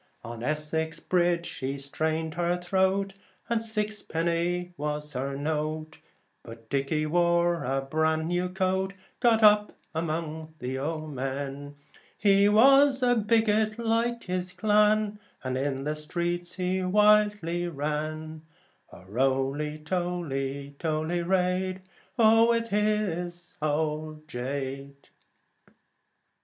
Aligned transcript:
On 0.23 0.41
Essex 0.41 0.99
Bridge 0.99 1.45
she 1.45 1.77
strained 1.77 2.33
her 2.33 2.57
throat, 2.57 3.13
And 3.49 3.63
six 3.63 4.01
a 4.01 4.05
penny 4.05 4.73
was 4.75 5.13
her 5.13 5.35
note. 5.37 5.99
But 6.41 6.71
Dickey 6.71 7.05
wore 7.05 7.63
a 7.63 7.81
bran 7.81 8.27
new 8.27 8.49
coat, 8.49 8.93
He 8.95 8.99
got 9.19 9.73
among 9.93 10.55
the 10.57 10.69
yeomen. 10.69 11.75
He 12.17 12.49
was 12.49 13.03
a 13.03 13.13
bigot, 13.13 13.77
like 13.77 14.23
his 14.23 14.53
clan, 14.53 15.19
And 15.43 15.55
in 15.55 15.83
the 15.83 15.95
streets 15.95 16.55
he 16.55 16.81
wildly 16.83 17.69
sang, 17.71 18.41
O 18.91 19.03
Roly, 19.03 19.77
toly, 19.77 20.75
toly 20.79 21.21
raid, 21.21 21.81
with 22.17 22.69
his 22.69 23.53
old 23.61 24.27
jade. 24.27 25.09